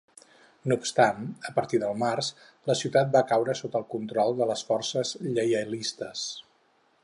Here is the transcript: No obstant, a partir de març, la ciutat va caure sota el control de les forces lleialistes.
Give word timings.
No 0.69 0.77
obstant, 0.83 1.27
a 1.49 1.51
partir 1.57 1.79
de 1.83 1.89
març, 2.03 2.31
la 2.71 2.77
ciutat 2.81 3.13
va 3.17 3.23
caure 3.33 3.57
sota 3.61 3.81
el 3.83 3.87
control 3.95 4.35
de 4.41 4.51
les 4.53 4.67
forces 4.71 5.15
lleialistes. 5.37 6.29